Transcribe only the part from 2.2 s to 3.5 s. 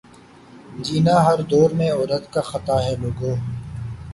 کا خطا ہے لوگو